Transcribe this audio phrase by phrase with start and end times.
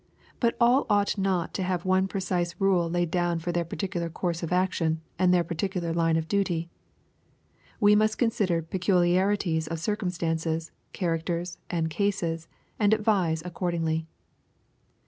[0.39, 4.41] But all ought not to have one precise rule laid down for their particular course
[4.41, 6.71] of action, and their particular line of duty.
[7.79, 12.47] We must consider peculiarities of circumstances, characters, and cases,
[12.79, 14.07] and advise accordingly.